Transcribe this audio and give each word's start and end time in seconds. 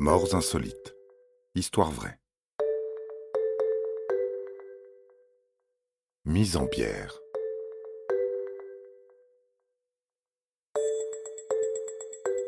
Morts 0.00 0.34
insolites. 0.34 0.96
Histoire 1.54 1.92
vraie. 1.92 2.18
Mise 6.24 6.56
en 6.56 6.64
bière. 6.64 7.20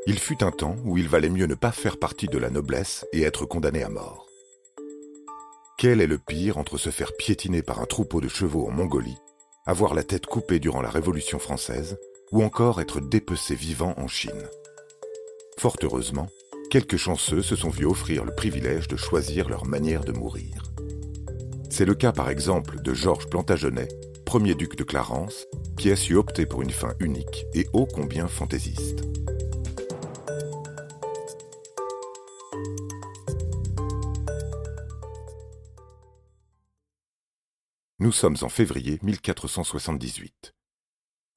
Il 0.09 0.19
fut 0.19 0.43
un 0.43 0.51
temps 0.51 0.75
où 0.85 0.99
il 0.99 1.09
valait 1.09 1.29
mieux 1.29 1.47
ne 1.47 1.55
pas 1.55 1.71
faire 1.71 2.01
partie 2.01 2.27
de 2.27 2.37
la 2.37 2.51
noblesse 2.51 3.07
et 3.13 3.23
être 3.23 3.47
condamné 3.47 3.85
à 3.85 3.89
mort. 3.91 4.27
Quel 5.79 6.01
est 6.01 6.09
le 6.09 6.19
pire 6.19 6.59
entre 6.59 6.79
se 6.79 6.91
faire 6.91 7.13
piétiner 7.17 7.63
par 7.63 7.81
un 7.81 7.87
troupeau 7.87 8.21
de 8.21 8.29
chevaux 8.29 8.67
en 8.67 8.73
Mongolie, 8.73 9.19
avoir 9.67 9.95
la 9.95 10.03
tête 10.03 10.27
coupée 10.27 10.59
durant 10.59 10.83
la 10.83 10.91
Révolution 10.91 11.39
française, 11.39 11.97
ou 12.33 12.43
encore 12.43 12.81
être 12.81 12.99
dépecé 12.99 13.55
vivant 13.55 13.95
en 13.99 14.09
Chine? 14.09 14.49
Fort 15.59 15.77
heureusement, 15.83 16.29
quelques 16.71 16.97
chanceux 16.97 17.43
se 17.43 17.57
sont 17.57 17.71
vus 17.71 17.87
offrir 17.87 18.25
le 18.25 18.35
privilège 18.35 18.89
de 18.89 18.97
choisir 18.97 19.49
leur 19.49 19.67
manière 19.67 20.05
de 20.05 20.13
mourir. 20.13 20.73
C'est 21.71 21.85
le 21.85 21.95
cas 21.95 22.13
par 22.13 22.31
exemple 22.31 22.81
de 22.83 22.95
Georges 22.95 23.29
Plantagenet, 23.29 23.89
premier 24.25 24.55
duc 24.55 24.77
de 24.77 24.85
Clarence, 24.85 25.47
qui 25.77 25.91
a 25.91 25.97
su 25.97 26.17
opter 26.17 26.47
pour 26.47 26.63
une 26.63 26.71
fin 26.71 26.95
unique 27.01 27.47
et 27.55 27.67
ô 27.73 27.87
combien 27.87 28.29
fantaisiste. 28.29 29.03
Nous 37.99 38.13
sommes 38.13 38.37
en 38.43 38.49
février 38.49 38.99
1478. 39.03 40.53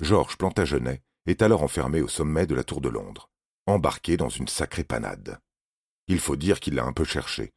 Georges 0.02 0.38
Plantagenet 0.38 1.02
est 1.26 1.42
alors 1.42 1.64
enfermé 1.64 2.02
au 2.02 2.08
sommet 2.08 2.46
de 2.46 2.56
la 2.56 2.64
Tour 2.64 2.82
de 2.82 2.90
Londres 2.90 3.29
embarqué 3.70 4.18
dans 4.18 4.30
une 4.30 4.48
sacrée 4.48 4.84
panade. 4.84 5.40
Il 6.08 6.20
faut 6.20 6.36
dire 6.36 6.60
qu'il 6.60 6.76
l'a 6.76 6.86
un 6.86 6.94
peu 6.94 7.04
cherché. 7.04 7.52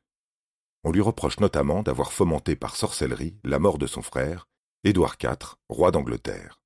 On 0.84 0.92
lui 0.92 1.00
reproche 1.00 1.40
notamment 1.40 1.82
d'avoir 1.82 2.12
fomenté 2.12 2.56
par 2.56 2.76
sorcellerie 2.76 3.38
la 3.44 3.58
mort 3.58 3.78
de 3.78 3.86
son 3.86 4.02
frère, 4.02 4.48
Édouard 4.84 5.16
IV, 5.22 5.56
roi 5.68 5.90
d'Angleterre. 5.90 6.60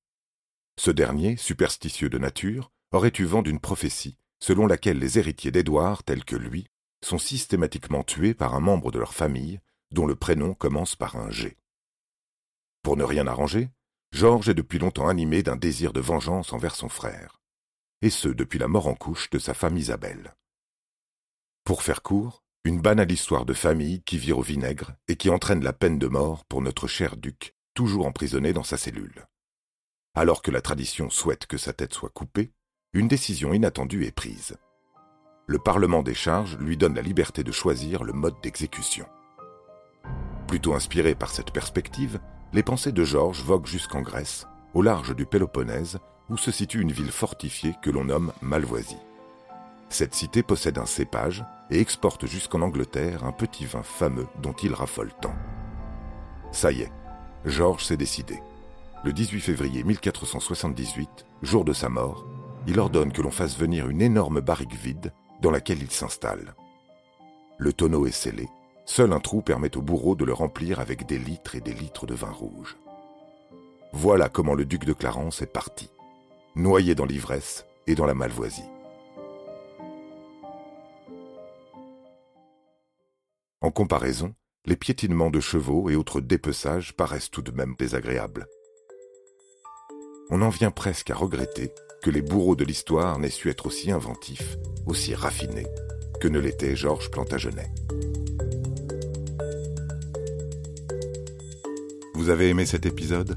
Ce 0.79 0.91
dernier, 0.91 1.37
superstitieux 1.37 2.09
de 2.09 2.19
nature, 2.19 2.71
aurait 2.93 3.13
eu 3.19 3.25
vent 3.25 3.43
d'une 3.43 3.61
prophétie 3.61 4.19
selon 4.41 4.67
laquelle 4.67 4.99
les 4.99 5.19
héritiers 5.19 5.51
d'Édouard, 5.51 6.03
tels 6.03 6.25
que 6.25 6.37
lui, 6.37 6.67
sont 7.05 7.19
systématiquement 7.19 8.03
tués 8.03 8.35
par 8.35 8.55
un 8.55 8.61
membre 8.61 8.91
de 8.91 8.99
leur 8.99 9.15
famille 9.15 9.61
dont 9.93 10.07
le 10.07 10.17
prénom 10.17 10.55
commence 10.55 10.97
par 10.97 11.17
un 11.17 11.31
G. 11.31 11.57
Pour 12.83 12.97
ne 12.97 13.05
rien 13.05 13.27
arranger, 13.27 13.71
Georges 14.13 14.49
est 14.49 14.55
depuis 14.55 14.79
longtemps 14.79 15.09
animé 15.09 15.43
d'un 15.43 15.57
désir 15.57 15.93
de 15.93 16.01
vengeance 16.01 16.53
envers 16.53 16.75
son 16.75 16.89
frère 16.89 17.41
et 18.03 18.11
ce 18.11 18.29
depuis 18.29 18.59
la 18.59 18.69
mort 18.69 18.87
en 18.87 18.95
couche 18.95 19.31
de 19.31 19.39
sa 19.39 19.55
femme 19.55 19.77
Isabelle. 19.77 20.35
Pour 21.65 21.83
faire 21.83 22.03
court, 22.03 22.43
une 22.65 22.81
banale 22.81 23.13
histoire 23.13 23.45
de 23.45 23.55
famille 23.55 24.03
qui 24.03 24.19
vire 24.19 24.39
au 24.39 24.43
vinaigre 24.43 24.95
et 25.09 25.17
qui 25.17 25.31
entraîne 25.31 25.63
la 25.63 25.73
peine 25.73 25.99
de 25.99 26.07
mort 26.07 26.45
pour 26.45 26.63
notre 26.63 26.87
cher 26.87 27.17
duc, 27.17 27.55
toujours 27.75 28.07
emprisonné 28.07 28.53
dans 28.53 28.65
sa 28.65 28.77
cellule. 28.77 29.27
Alors 30.15 30.43
que 30.43 30.51
la 30.51 30.61
tradition 30.61 31.11
souhaite 31.11 31.47
que 31.47 31.59
sa 31.59 31.73
tête 31.73 31.93
soit 31.95 32.11
coupée, 32.11 32.51
une 32.93 33.09
décision 33.09 33.53
inattendue 33.53 34.05
est 34.05 34.13
prise. 34.13 34.57
Le 35.47 35.59
Parlement 35.59 36.03
des 36.03 36.15
charges 36.15 36.57
lui 36.59 36.77
donne 36.77 36.95
la 36.95 37.03
liberté 37.03 37.45
de 37.45 37.53
choisir 37.53 38.03
le 38.03 38.13
mode 38.13 38.41
d'exécution. 38.43 39.07
Plutôt 40.49 40.75
inspiré 40.75 41.15
par 41.15 41.31
cette 41.31 41.53
perspective, 41.53 42.19
les 42.53 42.63
pensées 42.63 42.93
de 42.93 43.05
Georges 43.05 43.43
voguent 43.43 43.67
jusqu'en 43.67 44.03
Grèce, 44.03 44.47
au 44.75 44.83
large 44.83 45.15
du 45.15 45.27
Péloponnèse, 45.27 45.99
où 46.31 46.37
se 46.37 46.51
situe 46.51 46.81
une 46.81 46.93
ville 46.93 47.13
fortifiée 47.13 47.75
que 47.83 47.91
l'on 47.91 48.05
nomme 48.05 48.33
Malvoisie. 48.43 48.99
Cette 49.89 50.15
cité 50.15 50.43
possède 50.43 50.79
un 50.79 50.87
cépage 50.87 51.45
et 51.71 51.81
exporte 51.81 52.27
jusqu'en 52.27 52.61
Angleterre 52.61 53.25
un 53.25 53.33
petit 53.33 53.65
vin 53.65 53.83
fameux 53.83 54.27
dont 54.43 54.53
il 54.53 54.75
raffole 54.75 55.13
tant. 55.21 55.35
Ça 56.53 56.73
y 56.73 56.83
est, 56.83 56.93
Georges 57.45 57.85
s'est 57.85 57.97
décidé. 57.97 58.41
Le 59.05 59.13
18 59.13 59.41
février 59.41 59.85
1478, 59.85 61.27
jour 61.43 61.65
de 61.65 61.73
sa 61.73 61.89
mort, 61.89 62.27
il 62.67 62.81
ordonne 62.81 63.13
que 63.13 63.23
l'on 63.23 63.31
fasse 63.31 63.57
venir 63.57 63.89
une 63.89 64.03
énorme 64.03 64.41
barrique 64.41 64.75
vide 64.75 65.13
dans 65.41 65.51
laquelle 65.51 65.83
il 65.83 65.91
s'installe. 65.91 66.55
Le 67.59 67.73
tonneau 67.73 68.07
est 68.07 68.11
scellé, 68.11 68.49
seul 68.85 69.13
un 69.13 69.21
trou 69.21 69.43
permet 69.43 69.77
au 69.77 69.83
bourreau 69.83 70.17
de 70.17 70.25
le 70.25 70.33
remplir 70.33 70.81
avec 70.81 71.07
des 71.07 71.19
litres 71.19 71.55
et 71.55 71.61
des 71.61 71.75
litres 71.75 72.07
de 72.07 72.15
vin 72.15 72.31
rouge. 72.31 72.77
Voilà 73.93 74.29
comment 74.29 74.55
le 74.55 74.65
duc 74.65 74.85
de 74.85 74.93
Clarence 74.93 75.43
est 75.43 75.53
parti 75.53 75.91
noyé 76.57 76.95
dans 76.95 77.05
l'ivresse 77.05 77.67
et 77.87 77.95
dans 77.95 78.07
la 78.07 78.15
malvoisie. 78.15 78.65
En 83.61 83.71
comparaison, 83.71 84.35
les 84.65 84.77
piétinements 84.77 85.31
de 85.31 85.39
chevaux 85.39 85.91
et 85.91 85.97
autres 85.97 86.21
dépeçages 86.21 86.95
paraissent 86.97 87.31
tout 87.31 87.43
de 87.43 87.53
même 87.53 87.75
désagréables. 87.79 88.47
On 90.31 90.41
en 90.41 90.49
vient 90.49 90.71
presque 90.71 91.11
à 91.11 91.15
regretter 91.15 91.73
que 92.03 92.11
les 92.11 92.23
bourreaux 92.23 92.57
de 92.57 92.65
l'histoire 92.65 93.19
n'aient 93.19 93.29
su 93.29 93.51
être 93.51 93.67
aussi 93.67 93.91
inventifs, 93.91 94.57
aussi 94.87 95.15
raffinés, 95.15 95.67
que 96.21 96.29
ne 96.29 96.41
l'était 96.41 96.75
Georges 96.75 97.11
Plantagenet. 97.11 97.71
Vous 102.15 102.31
avez 102.31 102.49
aimé 102.49 102.65
cet 102.65 102.87
épisode? 102.87 103.37